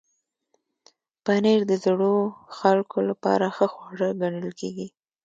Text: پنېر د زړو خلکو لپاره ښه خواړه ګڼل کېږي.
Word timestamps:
پنېر 1.23 1.59
د 1.71 1.73
زړو 1.85 2.15
خلکو 2.57 2.97
لپاره 3.09 3.45
ښه 3.55 3.67
خواړه 3.73 4.07
ګڼل 4.21 4.49
کېږي. 4.59 4.87